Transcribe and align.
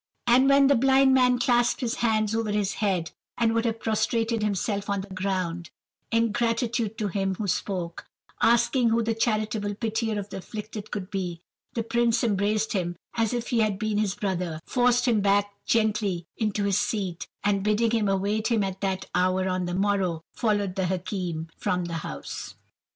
"And 0.25 0.49
when 0.49 0.65
the 0.65 0.73
blind 0.73 1.13
man 1.13 1.37
clasped 1.37 1.81
his 1.81 1.97
hands 1.97 2.33
over 2.33 2.49
his 2.51 2.73
head, 2.81 3.11
and 3.37 3.53
would 3.53 3.65
have 3.65 3.79
prostrated 3.79 4.41
himself 4.41 4.89
on 4.89 5.01
the 5.01 5.13
ground, 5.13 5.69
in 6.09 6.31
gratitude 6.31 6.97
to 6.97 7.07
him 7.09 7.35
who 7.35 7.47
spoke, 7.47 8.07
asking 8.41 8.89
who 8.89 9.03
the 9.03 9.13
charitable 9.13 9.75
pitier 9.75 10.17
of 10.17 10.29
the 10.29 10.37
afflicted 10.37 10.89
could 10.89 11.11
be, 11.11 11.39
the 11.75 11.83
prince 11.83 12.23
embraced 12.23 12.73
him 12.73 12.95
as 13.13 13.31
if 13.31 13.49
he 13.49 13.59
had 13.59 13.77
been 13.77 13.99
his 13.99 14.15
brother, 14.15 14.59
forced 14.65 15.07
him 15.07 15.21
back 15.21 15.53
gently 15.67 16.25
into 16.35 16.63
his 16.63 16.79
seat, 16.79 17.27
and 17.43 17.61
bidding 17.61 17.91
him 17.91 18.09
await 18.09 18.47
him 18.47 18.63
at 18.63 18.81
that 18.81 19.05
hour 19.13 19.47
on 19.47 19.65
the 19.65 19.75
morrow, 19.75 20.23
followed 20.33 20.73
the 20.73 20.87
Hakim 20.87 21.47
from 21.59 21.85
the 21.85 21.93
house. 22.01 22.55